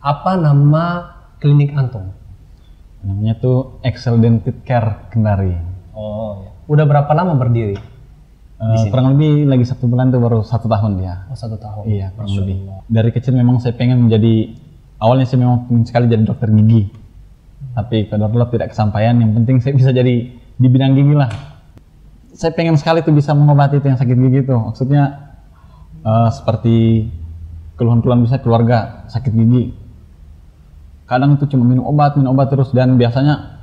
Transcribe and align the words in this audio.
Apa 0.00 0.32
nama 0.40 1.12
klinik 1.36 1.76
antum? 1.76 2.08
Namanya 3.04 3.36
tuh 3.36 3.84
Excel 3.84 4.16
Dental 4.16 4.56
Care 4.64 5.12
Kendari. 5.12 5.52
Oh, 5.92 6.40
ya. 6.40 6.50
Udah 6.72 6.84
berapa 6.88 7.12
lama 7.12 7.36
berdiri? 7.36 7.76
Eh, 8.60 8.84
kurang 8.88 9.16
lebih 9.16 9.44
lagi 9.44 9.64
satu 9.68 9.88
bulan 9.88 10.08
tuh 10.08 10.20
baru 10.20 10.40
satu 10.40 10.72
tahun 10.72 11.00
dia. 11.00 11.28
Oh, 11.28 11.36
satu 11.36 11.60
tahun. 11.60 11.84
Iya, 11.84 12.16
kurang 12.16 12.32
lebih. 12.32 12.56
Dari 12.88 13.10
kecil 13.12 13.36
memang 13.36 13.60
saya 13.60 13.76
pengen 13.76 14.08
menjadi, 14.08 14.56
awalnya 15.00 15.28
saya 15.28 15.44
memang 15.44 15.68
pengen 15.68 15.84
sekali 15.84 16.08
jadi 16.08 16.24
dokter 16.24 16.48
gigi. 16.48 16.88
Tapi 17.76 18.08
kalau 18.08 18.48
tidak 18.48 18.72
kesampaian, 18.72 19.12
yang 19.20 19.36
penting 19.36 19.60
saya 19.60 19.76
bisa 19.76 19.92
jadi 19.92 20.32
di 20.32 20.68
bidang 20.68 20.96
gigi 20.96 21.12
lah. 21.12 21.28
Saya 22.32 22.56
pengen 22.56 22.80
sekali 22.80 23.04
tuh 23.04 23.12
bisa 23.12 23.36
mengobati 23.36 23.80
itu 23.80 23.88
yang 23.88 24.00
sakit 24.00 24.16
gigi 24.16 24.48
tuh. 24.48 24.60
Maksudnya 24.72 25.02
eh, 26.04 26.30
seperti 26.32 27.04
keluhan-keluhan 27.76 28.24
bisa 28.24 28.40
keluarga 28.40 29.04
sakit 29.12 29.32
gigi. 29.36 29.89
Kadang 31.10 31.34
itu 31.34 31.50
cuma 31.50 31.66
minum 31.66 31.90
obat, 31.90 32.14
minum 32.14 32.38
obat 32.38 32.54
terus 32.54 32.70
dan 32.70 32.94
biasanya 32.94 33.58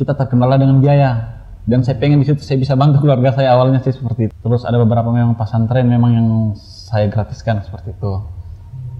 kita 0.00 0.16
terkendala 0.16 0.56
dengan 0.56 0.80
biaya 0.80 1.36
dan 1.68 1.84
saya 1.84 2.00
pengen 2.00 2.24
di 2.24 2.26
situ 2.26 2.40
saya 2.40 2.56
bisa 2.56 2.72
bantu 2.72 3.04
keluarga 3.04 3.36
saya 3.36 3.52
awalnya 3.52 3.84
sih 3.84 3.92
seperti 3.92 4.32
itu. 4.32 4.34
Terus 4.40 4.64
ada 4.64 4.80
beberapa 4.80 5.12
memang 5.12 5.36
pesantren 5.36 5.84
memang 5.84 6.10
yang 6.16 6.28
saya 6.56 7.12
gratiskan 7.12 7.60
seperti 7.60 7.92
itu. 7.92 8.12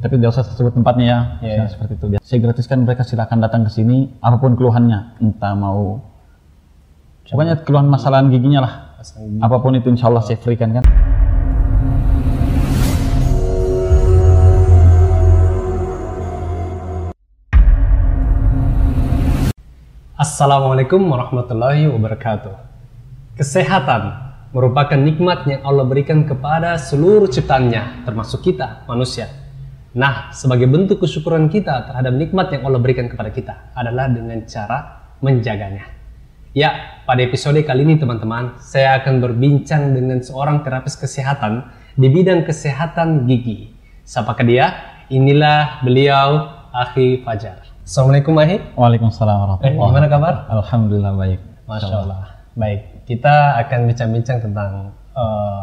Tapi 0.05 0.21
tidak 0.21 0.31
usah 0.37 0.45
sebut 0.45 0.77
tempatnya 0.77 1.07
ya, 1.09 1.19
Iya, 1.41 1.55
Saya 1.65 1.69
seperti 1.73 1.93
itu. 1.97 2.05
Saya 2.21 2.39
gratiskan 2.45 2.85
mereka 2.85 3.03
silakan 3.09 3.41
datang 3.41 3.65
ke 3.65 3.73
sini 3.73 4.13
apa 4.21 4.37
pun 4.37 4.53
keluhannya, 4.55 5.17
entah 5.19 5.57
mau 5.57 6.05
pokoknya 7.25 7.65
keluhan 7.65 7.89
masalah 7.89 8.21
giginya 8.29 8.61
lah. 8.61 8.73
Apa 9.41 9.57
pun 9.65 9.73
itu 9.73 9.89
insya 9.89 10.13
Allah 10.13 10.21
saya 10.21 10.37
berikan 10.37 10.77
kan. 10.77 10.85
Assalamualaikum 20.39 21.03
warahmatullahi 21.11 21.91
wabarakatuh. 21.91 22.55
Kesehatan 23.35 24.03
merupakan 24.55 24.95
nikmat 24.95 25.43
yang 25.51 25.67
Allah 25.67 25.83
berikan 25.83 26.23
kepada 26.23 26.79
seluruh 26.79 27.27
ciptaannya, 27.27 28.07
termasuk 28.07 28.47
kita, 28.47 28.87
manusia. 28.87 29.27
Nah, 29.99 30.31
sebagai 30.31 30.71
bentuk 30.71 31.03
kesyukuran 31.03 31.51
kita 31.51 31.91
terhadap 31.91 32.15
nikmat 32.15 32.55
yang 32.55 32.71
Allah 32.71 32.79
berikan 32.79 33.11
kepada 33.11 33.35
kita 33.35 33.75
adalah 33.75 34.07
dengan 34.07 34.39
cara 34.47 35.11
menjaganya. 35.19 35.91
Ya, 36.55 37.03
pada 37.03 37.19
episode 37.19 37.59
kali 37.67 37.83
ini 37.83 37.99
teman-teman, 37.99 38.63
saya 38.63 39.03
akan 39.03 39.19
berbincang 39.19 39.91
dengan 39.91 40.23
seorang 40.23 40.63
terapis 40.63 40.95
kesehatan 40.95 41.67
di 41.99 42.07
bidang 42.07 42.47
kesehatan 42.47 43.27
gigi. 43.27 43.75
Siapakah 44.07 44.47
dia? 44.47 44.67
Inilah 45.11 45.83
beliau, 45.83 46.47
Akhi 46.71 47.27
Fajar. 47.27 47.78
Assalamualaikum 47.89 48.37
Ahi. 48.37 48.61
Waalaikumsalam 48.77 49.65
Eh, 49.65 49.73
warahmatullahi 49.73 49.89
gimana 49.89 50.07
kabar? 50.13 50.35
Alhamdulillah 50.61 51.13
baik. 51.17 51.41
Masya 51.65 51.97
Allah. 52.05 52.37
Baik, 52.53 53.09
kita 53.09 53.57
akan 53.65 53.89
bincang-bincang 53.89 54.45
tentang 54.45 54.93
eh, 55.17 55.63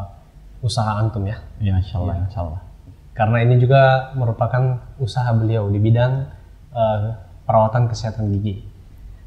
usaha 0.65 0.97
antum 0.97 1.21
ya. 1.29 1.37
Ya 1.61 1.77
insya 1.77 2.01
Allah, 2.01 2.25
insya 2.25 2.41
Allah. 2.41 2.65
Karena 3.13 3.45
ini 3.45 3.61
juga 3.61 4.09
merupakan 4.17 4.81
usaha 4.97 5.29
beliau 5.37 5.69
di 5.69 5.77
bidang 5.77 6.25
eh, 6.73 7.13
perawatan 7.45 7.93
kesehatan 7.93 8.33
gigi. 8.33 8.65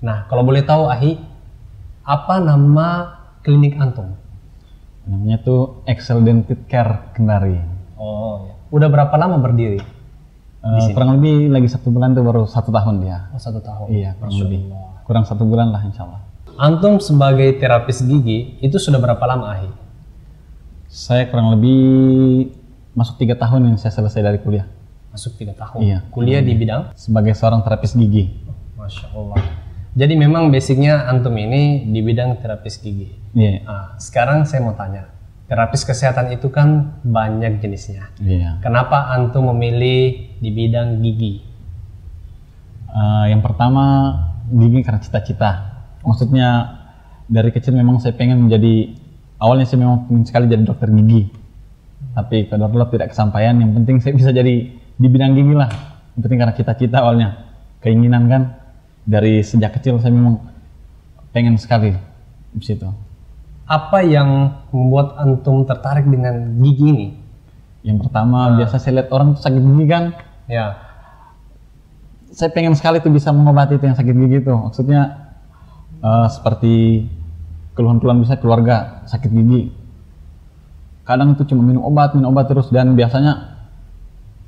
Nah, 0.02 0.27
kalau 0.27 0.42
boleh 0.42 0.66
tahu 0.66 0.90
Ahi, 0.90 1.22
apa 2.02 2.42
nama 2.42 3.14
klinik 3.46 3.78
antum? 3.78 4.18
Namanya 5.06 5.38
tuh 5.46 5.86
Excel 5.86 6.27
Dental 6.27 6.58
Care 6.66 7.14
Kendari. 7.14 7.62
Oh, 7.94 8.50
ya. 8.50 8.58
Udah 8.74 8.90
berapa 8.90 9.14
lama 9.14 9.38
berdiri? 9.38 9.97
Eh, 10.59 10.91
kurang 10.91 11.14
lebih 11.14 11.55
lagi 11.55 11.70
satu 11.70 11.95
bulan 11.95 12.19
tuh 12.19 12.27
baru 12.27 12.42
satu 12.42 12.75
tahun 12.75 12.98
dia. 12.98 13.31
Oh, 13.31 13.39
satu 13.39 13.62
tahun. 13.62 13.87
Iya, 13.95 14.11
kurang 14.19 14.33
Masya 14.34 14.42
lebih. 14.42 14.61
Allah. 14.67 14.92
Kurang 15.06 15.25
satu 15.25 15.42
bulan 15.47 15.67
lah 15.70 15.83
insya 15.87 16.03
Allah. 16.03 16.20
Antum 16.59 16.98
sebagai 16.98 17.55
terapis 17.62 18.03
gigi 18.03 18.59
itu 18.59 18.77
sudah 18.83 18.98
berapa 18.98 19.23
lama 19.23 19.55
Ahi? 19.55 19.70
Saya 20.91 21.30
kurang 21.30 21.55
lebih 21.55 22.51
masuk 22.98 23.23
tiga 23.23 23.39
tahun 23.39 23.70
yang 23.70 23.77
saya 23.79 23.95
selesai 23.95 24.18
dari 24.18 24.42
kuliah. 24.42 24.67
Masuk 25.14 25.39
tiga 25.39 25.55
tahun. 25.55 25.79
Iya. 25.79 25.98
Kuliah 26.11 26.42
di 26.42 26.58
bidang? 26.58 26.91
Sebagai 26.98 27.39
seorang 27.39 27.63
terapis 27.63 27.95
gigi. 27.95 28.42
Masya 28.74 29.14
Allah. 29.14 29.39
Jadi 29.95 30.14
memang 30.18 30.51
basicnya 30.51 31.07
antum 31.07 31.35
ini 31.39 31.86
di 31.86 32.02
bidang 32.02 32.42
terapis 32.42 32.83
gigi. 32.83 33.14
Iya. 33.35 33.63
Nah, 33.63 33.86
sekarang 34.02 34.42
saya 34.42 34.67
mau 34.67 34.74
tanya, 34.74 35.07
terapis 35.48 35.83
kesehatan 35.83 36.29
itu 36.36 36.53
kan 36.53 37.01
banyak 37.01 37.64
jenisnya. 37.64 38.13
Iya. 38.20 38.61
Kenapa 38.61 39.17
antum 39.17 39.48
memilih 39.51 40.36
di 40.39 40.51
bidang 40.53 41.01
gigi? 41.01 41.41
Eh, 42.89 43.25
yang 43.33 43.41
pertama 43.41 44.13
gigi 44.53 44.85
karena 44.85 45.01
cita-cita. 45.01 45.81
Maksudnya 46.05 46.79
dari 47.29 47.48
kecil 47.48 47.73
memang 47.73 48.01
saya 48.01 48.13
pengen 48.13 48.45
menjadi 48.48 48.92
awalnya 49.41 49.64
saya 49.64 49.85
memang 49.85 50.05
pengen 50.05 50.25
sekali 50.29 50.45
jadi 50.53 50.64
dokter 50.69 50.92
gigi. 50.92 51.33
Tapi 52.13 52.47
kalau 52.53 52.69
tidak 52.92 53.17
kesampaian, 53.17 53.57
yang 53.57 53.73
penting 53.73 54.05
saya 54.05 54.13
bisa 54.13 54.30
jadi 54.30 54.55
di 54.77 55.09
bidang 55.09 55.33
gigi 55.33 55.55
lah. 55.57 55.73
Yang 56.15 56.20
penting 56.29 56.39
karena 56.45 56.55
cita-cita 56.55 56.97
awalnya, 57.01 57.29
keinginan 57.80 58.29
kan 58.29 58.42
dari 59.09 59.41
sejak 59.41 59.80
kecil 59.80 59.97
saya 59.97 60.13
memang 60.13 60.45
pengen 61.33 61.57
sekali 61.57 61.97
di 62.53 62.65
situ. 62.65 63.08
Apa 63.68 64.01
yang 64.01 64.64
membuat 64.73 65.20
antum 65.20 65.68
tertarik 65.68 66.08
dengan 66.08 66.56
gigi 66.64 66.86
ini? 66.89 67.08
Yang 67.84 68.08
pertama 68.08 68.56
biasa 68.56 68.80
saya 68.80 69.05
lihat 69.05 69.12
orang 69.12 69.36
sakit 69.36 69.61
gigi 69.61 69.86
kan, 69.86 70.05
Ya, 70.48 70.80
saya 72.33 72.48
pengen 72.48 72.73
sekali 72.73 73.05
tuh 73.05 73.12
bisa 73.12 73.29
mengobati 73.36 73.77
itu 73.77 73.84
yang 73.84 73.92
sakit 74.01 74.17
gigi 74.17 74.39
tuh. 74.40 74.56
Maksudnya 74.56 75.01
eh, 76.01 76.29
seperti 76.33 77.05
keluhan-keluhan 77.77 78.24
bisa 78.24 78.40
keluarga 78.40 79.05
sakit 79.05 79.29
gigi. 79.29 79.68
Kadang 81.05 81.36
itu 81.36 81.45
cuma 81.52 81.61
minum 81.64 81.85
obat, 81.85 82.17
minum 82.17 82.33
obat 82.33 82.48
terus 82.48 82.73
dan 82.73 82.96
biasanya 82.96 83.61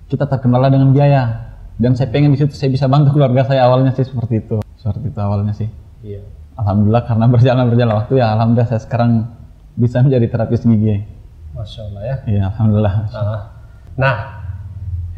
kita 0.09 0.25
terkendala 0.25 0.73
dengan 0.73 0.97
biaya. 0.97 1.53
Dan 1.77 1.97
saya 1.97 2.09
pengen 2.13 2.33
di 2.33 2.41
situ 2.41 2.53
saya 2.57 2.73
bisa 2.73 2.89
bantu 2.89 3.17
keluarga 3.17 3.45
saya 3.45 3.69
awalnya 3.69 3.93
sih 3.93 4.09
seperti 4.09 4.41
itu. 4.41 4.57
Seperti 4.81 5.13
itu 5.13 5.21
awalnya 5.21 5.53
sih. 5.53 5.69
iya. 6.01 6.25
Alhamdulillah 6.61 7.05
karena 7.09 7.27
berjalan 7.27 7.65
berjalan 7.73 7.95
waktu 8.05 8.13
ya 8.21 8.37
alhamdulillah 8.37 8.69
saya 8.69 8.83
sekarang 8.85 9.41
bisa 9.81 10.05
menjadi 10.05 10.27
terapis 10.29 10.69
gigi. 10.69 11.09
Masya 11.57 11.81
Allah 11.89 12.03
ya. 12.05 12.17
Iya, 12.29 12.43
alhamdulillah. 12.53 12.95
Nah, 13.11 13.43
nah 13.97 14.17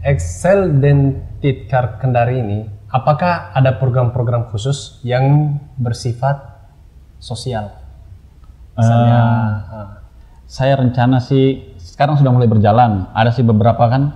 Excel 0.03 0.83
Dentit 0.83 1.71
Care 1.71 1.99
Kendari 2.03 2.43
ini, 2.43 2.67
apakah 2.91 3.55
ada 3.55 3.79
program-program 3.79 4.51
khusus 4.51 4.99
yang 5.07 5.59
bersifat 5.79 6.43
sosial? 7.23 7.71
Misalnya, 8.75 9.21
ah, 9.69 9.89
Saya 10.53 10.77
rencana 10.77 11.17
sih 11.17 11.77
sekarang 11.81 12.21
sudah 12.21 12.29
mulai 12.29 12.45
berjalan. 12.45 13.09
Ada 13.17 13.33
sih 13.33 13.41
beberapa 13.41 13.89
kan 13.89 14.13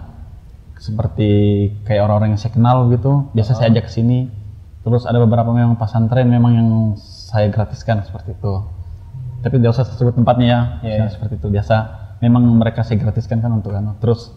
seperti 0.77 1.31
kayak 1.89 2.05
orang-orang 2.05 2.37
yang 2.37 2.41
saya 2.41 2.53
kenal 2.53 2.93
gitu. 2.93 3.33
Biasa 3.33 3.57
saya 3.57 3.73
ajak 3.73 3.89
ke 3.89 3.93
sini. 3.97 4.29
Terus 4.85 5.09
ada 5.09 5.17
beberapa 5.17 5.49
memang 5.49 5.81
pesantren 5.81 6.29
memang 6.29 6.53
yang 6.53 6.69
saya 7.37 7.53
gratiskan 7.53 8.01
seperti 8.01 8.33
itu. 8.33 8.53
Tapi 9.45 9.61
tidak 9.61 9.77
usah 9.77 9.85
sebut 9.85 10.17
tempatnya 10.17 10.47
ya. 10.49 10.61
Iya, 10.81 10.93
Misalnya 11.05 11.13
seperti 11.13 11.35
itu 11.37 11.49
biasa. 11.53 11.77
Memang 12.25 12.43
mereka 12.57 12.81
saya 12.81 12.97
gratiskan 12.97 13.45
kan 13.45 13.53
untuk 13.53 13.77
kan. 13.77 13.85
Terus 14.01 14.33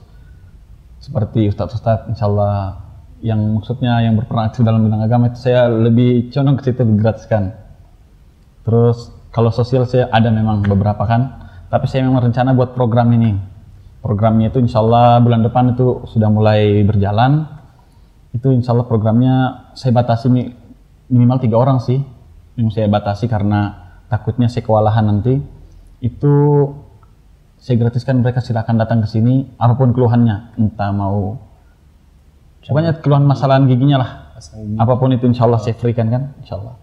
seperti 1.00 1.48
ustadz-ustadz 1.48 2.12
insya 2.12 2.28
Allah 2.28 2.84
yang 3.24 3.40
maksudnya 3.56 4.04
yang 4.04 4.20
berperan 4.20 4.52
aktif 4.52 4.68
dalam 4.68 4.84
bidang 4.84 5.00
agama 5.00 5.32
itu 5.32 5.40
saya 5.40 5.72
lebih 5.72 6.28
condong 6.32 6.60
ke 6.60 6.64
situ 6.68 6.84
digratiskan. 6.84 7.56
Terus 8.68 9.16
kalau 9.32 9.52
sosial 9.56 9.88
saya 9.88 10.12
ada 10.12 10.28
memang 10.28 10.68
beberapa 10.68 11.08
kan, 11.08 11.52
tapi 11.72 11.88
saya 11.88 12.04
memang 12.04 12.28
rencana 12.28 12.52
buat 12.52 12.76
program 12.76 13.08
ini. 13.16 13.40
Programnya 14.00 14.52
itu 14.52 14.60
insya 14.64 14.80
Allah 14.80 15.20
bulan 15.20 15.44
depan 15.44 15.76
itu 15.76 16.04
sudah 16.08 16.28
mulai 16.32 16.84
berjalan. 16.84 17.48
Itu 18.32 18.52
insya 18.52 18.76
Allah 18.76 18.88
programnya 18.88 19.36
saya 19.76 19.92
batasi 19.96 20.28
mi- 20.32 20.52
minimal 21.12 21.40
tiga 21.40 21.60
orang 21.60 21.80
sih. 21.84 22.00
Yang 22.60 22.76
saya 22.76 22.92
batasi 22.92 23.32
karena 23.32 23.72
takutnya 24.12 24.52
saya 24.52 24.68
kewalahan 24.68 25.08
nanti. 25.08 25.40
Itu 26.04 26.34
saya 27.56 27.76
gratiskan 27.80 28.20
mereka 28.20 28.44
silakan 28.44 28.76
datang 28.76 29.00
ke 29.04 29.08
sini 29.08 29.56
apa 29.56 29.80
pun 29.80 29.96
keluhannya, 29.96 30.60
entah 30.60 30.92
mau 30.92 31.40
pokoknya 32.60 33.00
keluhan 33.00 33.24
masalah 33.24 33.60
giginya 33.64 33.98
lah. 34.00 34.12
Apa 34.80 34.96
pun 34.96 35.12
itu 35.12 35.28
insya 35.28 35.44
Allah 35.44 35.60
saya 35.60 35.76
berikan 35.76 36.08
kan, 36.08 36.36
insya 36.40 36.56
Allah. 36.60 36.76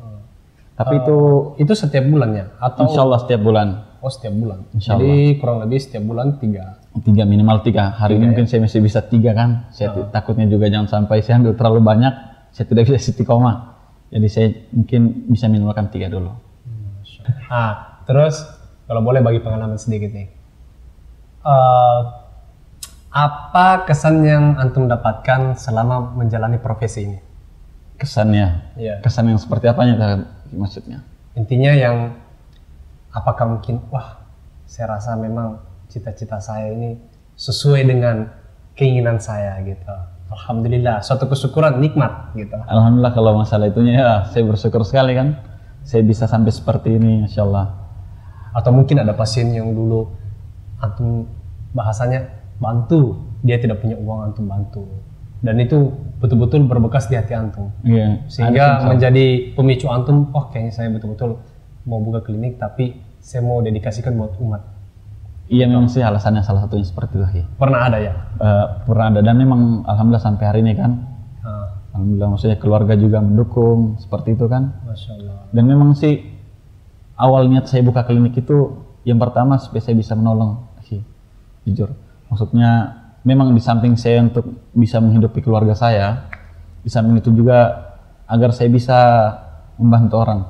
Tapi 0.76 1.00
itu 1.00 1.16
itu 1.56 1.72
setiap 1.72 2.04
bulannya 2.04 2.52
atau 2.60 2.84
insya 2.84 3.00
Allah 3.04 3.20
setiap 3.24 3.40
bulan 3.40 3.68
oh 4.06 4.12
setiap 4.12 4.34
bulan? 4.38 4.58
Insya 4.70 4.94
Jadi 4.96 5.40
kurang 5.42 5.58
lebih 5.66 5.78
setiap 5.82 6.02
bulan 6.06 6.38
tiga. 6.38 6.78
tiga 6.96 7.28
minimal 7.28 7.60
tiga 7.60 7.92
hari 7.92 8.16
ini 8.16 8.32
mungkin 8.32 8.46
saya 8.48 8.64
masih 8.64 8.80
bisa 8.80 9.04
tiga 9.04 9.36
kan. 9.36 9.68
Saya 9.74 9.92
ti- 9.92 10.08
takutnya 10.14 10.46
juga 10.48 10.70
jangan 10.70 10.88
sampai 10.88 11.20
saya 11.20 11.42
ambil 11.42 11.52
terlalu 11.58 11.80
banyak, 11.84 12.14
saya 12.54 12.64
tidak 12.64 12.88
bisa 12.88 12.96
istiqomah. 13.12 13.75
Jadi 14.06 14.26
saya 14.30 14.48
mungkin 14.70 15.26
bisa 15.26 15.50
minimalkan 15.50 15.90
tiga 15.90 16.06
dulu. 16.06 16.30
Ah, 17.50 18.02
terus 18.06 18.38
kalau 18.86 19.02
boleh 19.02 19.18
bagi 19.18 19.42
pengalaman 19.42 19.78
sedikit 19.78 20.14
nih. 20.14 20.28
Eh, 21.42 22.00
Apa 23.16 23.88
kesan 23.88 24.28
yang 24.28 24.60
antum 24.60 24.84
dapatkan 24.84 25.56
selama 25.56 26.12
menjalani 26.20 26.60
profesi 26.60 27.08
ini? 27.08 27.16
Kesannya, 27.96 28.76
Iya. 28.76 29.00
kesan 29.00 29.32
yang 29.32 29.40
seperti 29.40 29.72
apanya 29.72 30.20
maksudnya? 30.52 31.00
Intinya 31.32 31.72
yang 31.72 32.12
apakah 33.08 33.56
mungkin 33.56 33.80
wah 33.88 34.20
saya 34.68 35.00
rasa 35.00 35.16
memang 35.16 35.64
cita-cita 35.88 36.36
saya 36.44 36.68
ini 36.76 37.00
sesuai 37.40 37.88
dengan 37.88 38.28
keinginan 38.76 39.16
saya 39.16 39.64
gitu. 39.64 39.96
Alhamdulillah, 40.26 41.06
suatu 41.06 41.30
kesyukuran 41.30 41.78
nikmat 41.78 42.34
gitu. 42.34 42.58
Alhamdulillah 42.66 43.14
kalau 43.14 43.38
masalah 43.38 43.70
itunya 43.70 44.02
ya 44.02 44.12
saya 44.26 44.42
bersyukur 44.42 44.82
sekali 44.82 45.14
kan. 45.14 45.38
Saya 45.86 46.02
bisa 46.02 46.26
sampai 46.26 46.50
seperti 46.50 46.98
ini, 46.98 47.30
Insya 47.30 47.46
Allah. 47.46 47.70
Atau 48.50 48.74
mungkin 48.74 48.98
ada 48.98 49.14
pasien 49.14 49.54
yang 49.54 49.70
dulu 49.70 50.10
antum 50.82 51.30
bahasanya 51.70 52.26
bantu, 52.58 53.22
dia 53.46 53.62
tidak 53.62 53.78
punya 53.78 53.94
uang 53.94 54.32
antum 54.32 54.50
bantu. 54.50 54.82
Dan 55.46 55.62
itu 55.62 55.94
betul-betul 56.18 56.66
berbekas 56.66 57.06
di 57.06 57.14
hati 57.14 57.38
antum. 57.38 57.70
Iya. 57.86 58.26
Sehingga 58.26 58.82
menjadi 58.82 59.54
pemicu 59.54 59.86
antum, 59.86 60.34
oh 60.34 60.50
kayaknya 60.50 60.72
saya 60.74 60.88
betul-betul 60.90 61.38
mau 61.86 62.02
buka 62.02 62.26
klinik 62.26 62.58
tapi 62.58 62.98
saya 63.22 63.46
mau 63.46 63.62
dedikasikan 63.62 64.18
buat 64.18 64.34
umat. 64.42 64.75
Iya 65.46 65.70
memang 65.70 65.86
sih 65.86 66.02
alasannya 66.02 66.42
salah 66.42 66.66
satunya 66.66 66.82
seperti 66.82 67.22
itu. 67.22 67.26
Hi. 67.26 67.42
Pernah 67.54 67.80
ada 67.86 67.98
ya? 68.02 68.12
Eh, 68.42 68.66
pernah 68.82 69.14
ada 69.14 69.20
dan 69.22 69.34
memang 69.38 69.86
alhamdulillah 69.86 70.24
sampai 70.24 70.44
hari 70.46 70.60
ini 70.66 70.74
kan, 70.74 70.92
Ah, 71.46 71.78
alhamdulillah 71.94 72.34
maksudnya 72.34 72.58
keluarga 72.58 72.98
juga 72.98 73.22
mendukung 73.22 73.94
seperti 74.02 74.34
itu 74.34 74.50
kan. 74.50 74.74
Masya 74.82 75.10
Allah. 75.14 75.38
Dan 75.54 75.70
memang 75.70 75.94
sih 75.94 76.18
awal 77.14 77.46
niat 77.46 77.70
saya 77.70 77.86
buka 77.86 78.02
klinik 78.02 78.34
itu 78.34 78.82
yang 79.06 79.22
pertama 79.22 79.54
supaya 79.62 79.78
saya 79.78 79.94
bisa 79.94 80.18
menolong, 80.18 80.66
Hi. 80.90 80.98
jujur. 81.62 81.94
Maksudnya 82.26 82.70
memang 83.22 83.54
di 83.54 83.62
samping 83.62 83.94
saya 83.94 84.26
untuk 84.26 84.50
bisa 84.74 84.98
menghidupi 84.98 85.38
keluarga 85.46 85.78
saya, 85.78 86.26
di 86.82 86.90
samping 86.90 87.22
itu 87.22 87.30
juga 87.30 87.86
agar 88.26 88.50
saya 88.50 88.66
bisa 88.66 88.98
membantu 89.78 90.14
orang. 90.18 90.40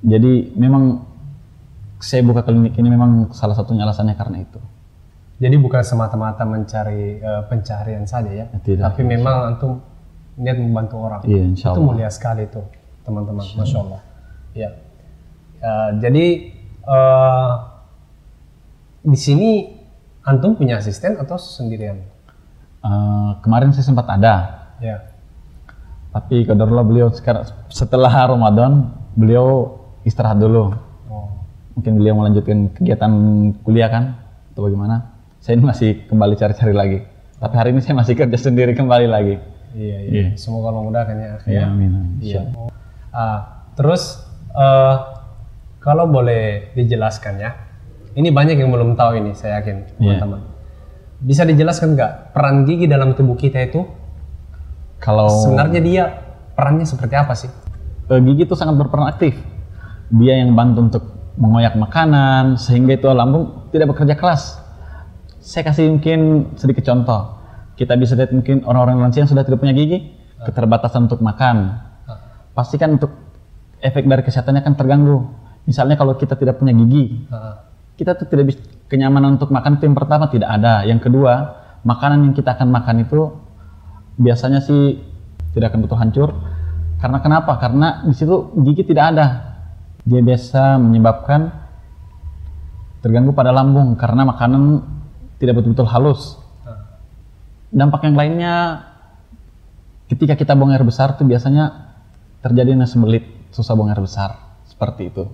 Jadi 0.00 0.56
memang 0.56 1.04
saya 1.98 2.20
buka 2.22 2.44
klinik 2.44 2.76
ini 2.76 2.88
memang 2.88 3.32
salah 3.32 3.56
satunya 3.56 3.84
alasannya 3.84 4.14
karena 4.14 4.44
itu. 4.44 4.60
Jadi 5.36 5.56
bukan 5.60 5.84
semata-mata 5.84 6.48
mencari 6.48 7.20
eh, 7.20 7.42
pencaharian 7.48 8.08
saja 8.08 8.32
ya, 8.32 8.46
Tidak. 8.56 8.80
tapi 8.80 9.04
memang 9.04 9.52
antum 9.52 9.84
niat 10.40 10.56
membantu 10.56 10.96
orang. 11.00 11.20
Iya, 11.28 11.42
insya 11.44 11.72
Itu 11.72 11.80
Allah. 11.80 11.88
mulia 11.92 12.08
sekali 12.08 12.44
tuh, 12.48 12.64
teman-teman. 13.04 13.44
Masya 13.44 13.78
Allah. 13.84 14.00
Ya. 14.56 14.70
Eh, 15.60 15.90
jadi 16.00 16.26
eh, 16.88 17.52
di 19.06 19.18
sini 19.20 19.50
antum 20.24 20.56
punya 20.56 20.80
asisten 20.80 21.20
atau 21.20 21.36
sendirian? 21.36 22.00
Eh, 22.80 23.30
kemarin 23.44 23.76
saya 23.76 23.84
sempat 23.84 24.08
ada, 24.08 24.34
Ya. 24.80 25.04
tapi 26.12 26.48
kadarullah 26.48 26.84
beliau 26.84 27.08
sekarang 27.12 27.44
setelah 27.68 28.08
Ramadan 28.08 28.88
beliau 29.12 29.80
istirahat 30.00 30.40
dulu. 30.40 30.72
Mungkin 31.76 31.92
beliau 32.00 32.16
melanjutkan 32.16 32.72
kegiatan 32.72 33.12
kuliah 33.60 33.92
kan, 33.92 34.16
atau 34.50 34.64
bagaimana? 34.64 35.12
Saya 35.44 35.60
ini 35.60 35.68
masih 35.68 36.08
kembali 36.08 36.34
cari-cari 36.34 36.72
lagi. 36.72 36.98
Tapi 37.36 37.52
hari 37.52 37.68
ini 37.76 37.84
saya 37.84 38.00
masih 38.00 38.16
kerja 38.16 38.38
sendiri 38.40 38.72
kembali 38.72 39.04
lagi. 39.04 39.36
Iya, 39.76 39.96
iya. 40.08 40.12
Iya. 40.32 40.40
Semoga 40.40 40.72
Allah 40.72 40.82
mudahkan 40.88 41.16
ya. 41.20 41.28
akhi, 41.36 41.48
Ya, 41.52 41.62
amin. 41.68 42.16
Iya. 42.24 42.40
Ah, 43.12 43.68
terus 43.76 44.24
eh, 44.56 44.94
kalau 45.78 46.08
boleh 46.08 46.72
dijelaskan 46.72 47.44
ya, 47.44 47.52
ini 48.16 48.32
banyak 48.32 48.56
yang 48.56 48.72
belum 48.72 48.96
tahu 48.96 49.20
ini, 49.20 49.36
saya 49.36 49.60
yakin 49.60 50.00
Iya. 50.00 50.16
teman-teman. 50.16 50.40
Bisa 51.20 51.44
dijelaskan 51.44 51.92
nggak 51.92 52.12
peran 52.32 52.64
gigi 52.64 52.88
dalam 52.88 53.12
tubuh 53.12 53.36
kita 53.36 53.60
itu 53.62 53.84
Kalau 54.96 55.28
sebenarnya 55.28 55.80
dia 55.84 56.04
perannya 56.56 56.88
seperti 56.88 57.14
apa 57.20 57.36
sih? 57.36 57.52
eh, 58.08 58.20
gigi 58.24 58.48
itu 58.48 58.56
sangat 58.56 58.80
berperan 58.80 59.12
aktif. 59.12 59.36
Dia 60.08 60.40
yang 60.40 60.56
bantu 60.56 60.80
untuk 60.88 61.04
mengoyak 61.36 61.76
makanan 61.76 62.56
sehingga 62.56 62.96
itu 62.96 63.06
lambung 63.12 63.68
tidak 63.70 63.92
bekerja 63.92 64.16
keras. 64.16 64.56
Saya 65.40 65.68
kasih 65.68 65.92
mungkin 65.92 66.52
sedikit 66.58 66.82
contoh. 66.88 67.38
Kita 67.76 67.92
bisa 67.94 68.16
lihat 68.16 68.32
mungkin 68.32 68.64
orang-orang 68.64 69.04
lansia 69.04 69.22
yang 69.22 69.30
sudah 69.30 69.44
tidak 69.44 69.60
punya 69.60 69.76
gigi, 69.76 70.16
keterbatasan 70.42 71.06
untuk 71.06 71.20
makan. 71.20 71.76
Pastikan 72.56 72.96
untuk 72.96 73.12
efek 73.84 74.08
dari 74.08 74.24
kesehatannya 74.24 74.64
kan 74.64 74.74
terganggu. 74.80 75.28
Misalnya 75.68 76.00
kalau 76.00 76.16
kita 76.16 76.40
tidak 76.40 76.56
punya 76.56 76.72
gigi, 76.72 77.28
kita 78.00 78.16
tuh 78.16 78.26
tidak 78.32 78.54
bisa 78.54 78.60
kenyamanan 78.88 79.36
untuk 79.36 79.52
makan 79.52 79.76
yang 79.76 79.92
pertama 79.92 80.32
tidak 80.32 80.48
ada. 80.48 80.88
Yang 80.88 81.10
kedua, 81.10 81.32
makanan 81.84 82.26
yang 82.26 82.34
kita 82.34 82.56
akan 82.56 82.68
makan 82.72 83.04
itu 83.04 83.20
biasanya 84.16 84.64
sih 84.64 84.96
tidak 85.52 85.72
akan 85.72 85.80
betul 85.84 85.98
hancur. 86.00 86.28
Karena 86.96 87.20
kenapa? 87.20 87.60
Karena 87.60 88.08
di 88.08 88.14
situ 88.16 88.56
gigi 88.64 88.88
tidak 88.88 89.04
ada. 89.12 89.26
Dia 90.06 90.22
biasa 90.22 90.78
menyebabkan 90.78 91.50
terganggu 93.02 93.34
pada 93.34 93.50
lambung 93.50 93.98
karena 93.98 94.22
makanan 94.22 94.86
tidak 95.42 95.60
betul-betul 95.60 95.90
halus. 95.90 96.38
Dampak 97.74 98.06
yang 98.06 98.14
lainnya 98.14 98.86
ketika 100.06 100.38
kita 100.38 100.54
buang 100.54 100.70
air 100.70 100.86
besar 100.86 101.18
tuh 101.18 101.26
biasanya 101.26 101.90
terjadi 102.38 102.78
sembelit, 102.86 103.26
susah 103.50 103.74
buang 103.74 103.90
air 103.90 103.98
besar. 103.98 104.62
Seperti 104.66 105.10
itu. 105.10 105.26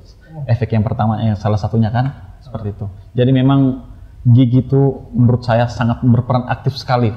Efek 0.49 0.73
yang 0.73 0.85
pertama 0.85 1.21
yang 1.21 1.37
salah 1.37 1.61
satunya 1.61 1.93
kan 1.93 2.37
seperti 2.41 2.73
itu. 2.73 2.89
Jadi 3.13 3.31
memang 3.33 3.85
gigi 4.25 4.65
itu 4.65 5.13
menurut 5.13 5.45
saya 5.45 5.69
sangat 5.69 6.01
berperan 6.01 6.49
aktif 6.49 6.81
sekali 6.81 7.13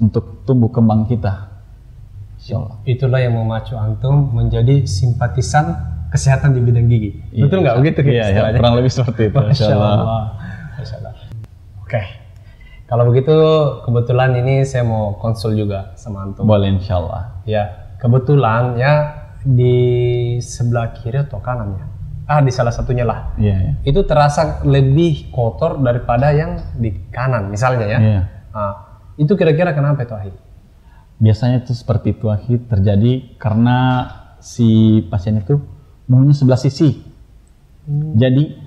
untuk 0.00 0.44
tumbuh 0.48 0.72
kembang 0.72 1.04
kita. 1.04 1.52
Itulah 2.88 3.20
yang 3.20 3.36
memacu 3.36 3.76
antum 3.76 4.32
menjadi 4.32 4.88
simpatisan 4.88 5.99
kesehatan 6.10 6.52
di 6.52 6.60
bidang 6.60 6.86
gigi. 6.90 7.10
Iya, 7.30 7.46
Betul 7.46 7.58
nggak 7.62 7.76
begitu 7.78 7.98
Iya, 8.02 8.10
ya, 8.10 8.24
istilahnya? 8.26 8.58
kurang 8.58 8.74
lebih 8.82 8.92
seperti 8.92 9.22
itu. 9.30 9.38
Masya 9.38 9.66
Allah. 9.70 10.22
Masya 10.76 10.94
Allah. 10.98 11.12
Oke. 11.86 12.02
Kalau 12.90 13.04
begitu 13.06 13.34
kebetulan 13.86 14.30
ini 14.42 14.66
saya 14.66 14.82
mau 14.82 15.14
konsul 15.22 15.54
juga 15.54 15.94
sama 15.94 16.26
antum. 16.26 16.42
Boleh 16.42 16.74
insya 16.74 16.98
Allah. 16.98 17.38
Ya, 17.46 17.94
kebetulan 18.02 18.74
ya 18.74 18.94
di 19.46 19.78
sebelah 20.42 20.90
kiri 20.98 21.22
atau 21.22 21.38
kanan 21.38 21.78
ya. 21.78 21.86
Ah, 22.26 22.42
di 22.42 22.50
salah 22.50 22.74
satunya 22.74 23.06
lah. 23.06 23.30
Iya, 23.38 23.56
iya. 23.62 23.72
Itu 23.86 24.02
terasa 24.06 24.62
lebih 24.66 25.30
kotor 25.30 25.78
daripada 25.78 26.34
yang 26.34 26.58
di 26.78 26.90
kanan 27.14 27.50
misalnya 27.50 27.86
ya. 27.86 27.98
Iya. 28.02 28.22
Ah, 28.50 28.74
itu 29.14 29.38
kira-kira 29.38 29.70
kenapa 29.70 30.02
itu 30.02 30.14
Ahi? 30.14 30.34
Biasanya 31.22 31.62
itu 31.62 31.70
seperti 31.74 32.18
itu 32.18 32.26
akhir 32.26 32.66
terjadi 32.66 33.38
karena 33.38 33.78
si 34.42 34.98
pasien 35.06 35.38
itu 35.38 35.62
maunya 36.10 36.34
sebelah 36.34 36.58
sisi. 36.58 36.98
Jadi 38.18 38.58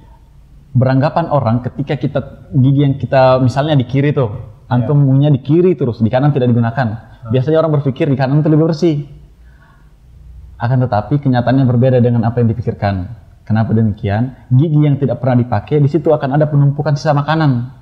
beranggapan 0.72 1.28
orang 1.30 1.60
ketika 1.68 2.00
kita 2.00 2.20
gigi 2.56 2.82
yang 2.88 2.96
kita 2.96 3.44
misalnya 3.44 3.76
di 3.76 3.84
kiri 3.84 4.16
tuh, 4.16 4.32
antum 4.72 5.04
maunya 5.04 5.28
di 5.28 5.44
kiri 5.44 5.76
terus, 5.76 6.00
di 6.00 6.08
kanan 6.08 6.32
tidak 6.32 6.50
digunakan. 6.56 7.20
Biasanya 7.28 7.60
orang 7.60 7.80
berpikir 7.80 8.08
di 8.08 8.16
kanan 8.16 8.40
itu 8.40 8.48
lebih 8.48 8.72
bersih. 8.72 9.04
Akan 10.56 10.80
tetapi 10.80 11.20
kenyataannya 11.20 11.68
berbeda 11.68 12.00
dengan 12.00 12.24
apa 12.24 12.40
yang 12.40 12.48
dipikirkan. 12.56 13.20
Kenapa 13.44 13.76
demikian? 13.76 14.48
Gigi 14.48 14.80
yang 14.80 14.96
tidak 14.96 15.20
pernah 15.20 15.44
dipakai 15.44 15.84
di 15.84 15.92
situ 15.92 16.16
akan 16.16 16.40
ada 16.40 16.48
penumpukan 16.48 16.96
sisa 16.96 17.12
makanan 17.12 17.76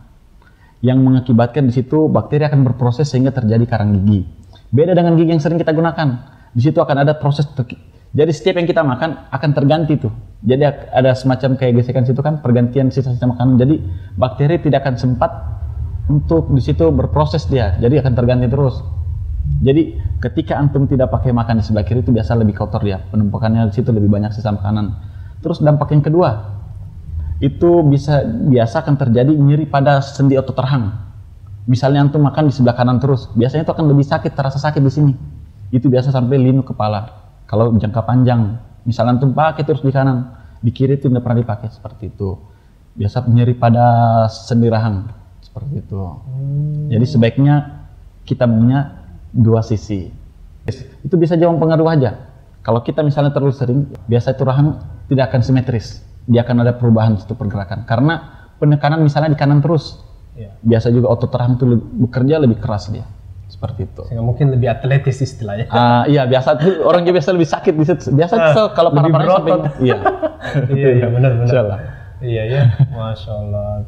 yang 0.81 0.97
mengakibatkan 1.05 1.69
di 1.69 1.73
situ 1.77 2.09
bakteri 2.09 2.49
akan 2.49 2.65
berproses 2.65 3.05
sehingga 3.05 3.29
terjadi 3.29 3.69
karang 3.69 3.93
gigi. 4.01 4.25
Beda 4.73 4.97
dengan 4.97 5.13
gigi 5.13 5.37
yang 5.37 5.41
sering 5.41 5.61
kita 5.61 5.69
gunakan. 5.77 6.09
Di 6.51 6.61
situ 6.65 6.81
akan 6.81 7.05
ada 7.05 7.13
proses 7.21 7.45
jadi 8.11 8.31
setiap 8.35 8.59
yang 8.59 8.67
kita 8.67 8.83
makan 8.83 9.31
akan 9.31 9.49
terganti 9.55 9.95
tuh. 9.95 10.11
Jadi 10.43 10.67
ada 10.67 11.15
semacam 11.15 11.55
kayak 11.55 11.79
gesekan 11.79 12.03
situ 12.03 12.19
kan 12.19 12.43
pergantian 12.43 12.91
sisa-sisa 12.91 13.23
makanan. 13.23 13.55
Jadi 13.55 13.79
bakteri 14.19 14.59
tidak 14.59 14.83
akan 14.83 14.95
sempat 14.99 15.31
untuk 16.11 16.51
di 16.51 16.59
situ 16.59 16.91
berproses 16.91 17.47
dia. 17.47 17.79
Jadi 17.79 18.03
akan 18.03 18.11
terganti 18.11 18.51
terus. 18.51 18.83
Jadi 19.63 19.95
ketika 20.19 20.59
antum 20.59 20.91
tidak 20.91 21.07
pakai 21.07 21.31
makan 21.31 21.61
di 21.61 21.63
sebelah 21.63 21.87
kiri 21.87 22.03
itu 22.03 22.11
biasa 22.11 22.35
lebih 22.35 22.59
kotor 22.59 22.83
dia. 22.83 22.99
Penumpukannya 22.99 23.71
di 23.71 23.73
situ 23.79 23.95
lebih 23.95 24.11
banyak 24.11 24.35
sisa 24.35 24.51
makanan. 24.51 24.91
Terus 25.39 25.63
dampak 25.63 25.95
yang 25.95 26.03
kedua, 26.03 26.59
itu 27.39 27.79
bisa 27.87 28.27
biasa 28.27 28.83
akan 28.83 28.99
terjadi 28.99 29.31
nyeri 29.33 29.65
pada 29.71 30.03
sendi 30.03 30.35
otot 30.35 30.57
rahang. 30.59 30.91
Misalnya 31.63 32.03
antum 32.09 32.25
makan 32.25 32.49
di 32.49 32.53
sebelah 32.53 32.75
kanan 32.75 32.97
terus, 32.99 33.29
biasanya 33.37 33.63
itu 33.63 33.71
akan 33.71 33.85
lebih 33.87 34.03
sakit, 34.03 34.33
terasa 34.33 34.57
sakit 34.57 34.81
di 34.81 34.91
sini. 34.91 35.13
Itu 35.71 35.87
biasa 35.87 36.11
sampai 36.11 36.37
linu 36.41 36.65
kepala. 36.65 37.20
Kalau 37.51 37.75
jangka 37.75 38.01
panjang, 38.07 38.55
misalnya 38.87 39.19
antum 39.19 39.35
pakai 39.35 39.67
terus 39.67 39.83
di 39.83 39.91
kanan, 39.91 40.31
di 40.63 40.71
kiri 40.71 40.95
itu 40.95 41.11
tidak 41.11 41.27
pernah 41.27 41.43
dipakai 41.43 41.67
seperti 41.67 42.07
itu. 42.07 42.39
Biasa 42.95 43.27
nyeri 43.27 43.55
pada 43.59 43.85
sendi 44.31 44.71
rahang 44.71 45.11
seperti 45.43 45.83
itu. 45.83 45.99
Jadi 46.87 47.05
sebaiknya 47.07 47.55
kita 48.23 48.47
punya 48.47 49.03
dua 49.35 49.59
sisi. 49.59 50.07
Itu 51.03 51.19
bisa 51.19 51.35
jadi 51.35 51.51
pengaruh 51.51 51.87
aja. 51.91 52.31
Kalau 52.63 52.79
kita 52.79 53.03
misalnya 53.03 53.35
terlalu 53.35 53.51
sering, 53.51 53.79
biasa 54.07 54.31
itu 54.31 54.43
rahang 54.47 54.79
tidak 55.11 55.35
akan 55.35 55.41
simetris. 55.43 55.99
Dia 56.31 56.47
akan 56.47 56.63
ada 56.63 56.79
perubahan 56.79 57.19
situ 57.19 57.35
pergerakan. 57.35 57.83
Karena 57.83 58.47
penekanan 58.61 59.03
misalnya 59.03 59.35
di 59.35 59.39
kanan 59.39 59.59
terus, 59.59 59.99
Iya. 60.31 60.51
Biasa 60.63 60.87
juga 60.95 61.11
otot 61.11 61.31
rahang 61.35 61.59
itu 61.59 61.65
bekerja 62.07 62.39
lebih 62.39 62.57
keras 62.63 62.87
dia. 62.87 63.03
Seperti 63.51 63.83
itu. 63.83 64.01
Sehingga 64.07 64.23
mungkin 64.23 64.55
lebih 64.55 64.71
atletis 64.71 65.19
istilahnya. 65.19 65.67
Ah, 65.67 66.07
iya 66.07 66.23
biasa 66.23 66.55
orang 66.87 67.03
juga 67.03 67.19
biasa 67.19 67.35
lebih 67.35 67.49
sakit 67.51 67.73
di 67.75 67.83
situ. 67.83 68.15
Biasa 68.15 68.33
Ah, 68.39 68.53
tuh 68.55 68.67
kalau 68.71 68.95
para 68.95 69.11
para 69.11 69.27
sampai 69.27 69.51
iya. 69.83 69.97
iya, 70.79 70.89
iya 71.03 71.07
benar 71.11 71.35
benar. 71.35 71.45
Insyaallah. 71.51 71.79
Iya 72.21 72.43
ya, 72.47 72.61
masya 72.95 73.31
Allah. 73.35 73.83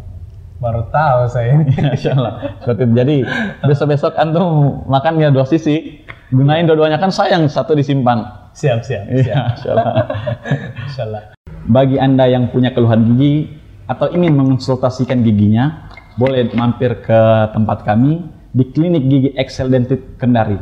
Baru 0.60 0.82
tahu 0.91 1.20
saya 1.32 1.55
ini. 1.55 1.72
Insyaallah. 1.96 2.60
Seperti 2.60 2.82
itu. 2.84 2.93
Jadi 2.93 3.15
besok-besok 3.63 4.12
antum 4.20 4.48
makan 4.91 5.24
ya 5.24 5.32
dua 5.32 5.48
sisi. 5.48 6.03
Gunain 6.34 6.65
dua-duanya 6.65 6.98
kan 6.98 7.13
sayang 7.13 7.46
satu 7.48 7.72
disimpan. 7.72 8.25
siap 8.53 8.86
siap 8.86 9.05
siap. 9.10 9.25
Iya, 9.25 9.36
insyaallah. 9.58 9.93
Insyaallah. 10.86 11.24
Bagi 11.75 11.98
Anda 11.98 12.27
yang 12.29 12.51
punya 12.51 12.70
keluhan 12.75 13.15
gigi 13.15 13.50
atau 13.86 14.12
ingin 14.12 14.34
mengonsultasikan 14.36 15.24
giginya, 15.24 15.89
boleh 16.17 16.51
mampir 16.53 17.01
ke 17.01 17.20
tempat 17.53 17.82
kami 17.82 18.27
di 18.54 18.70
Klinik 18.70 19.04
Gigi 19.10 19.30
Excel 19.34 19.74
Dentit 19.74 20.16
Kendari. 20.22 20.56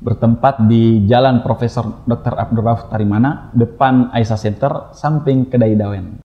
Bertempat 0.00 0.64
di 0.68 1.08
Jalan 1.08 1.40
Profesor 1.40 2.04
Dr. 2.04 2.36
Abdul 2.36 2.64
Tarimana, 2.88 3.52
depan 3.56 4.12
Aisyah 4.12 4.40
Center, 4.40 4.72
samping 4.92 5.48
Kedai 5.48 5.76
Dawen. 5.76 6.20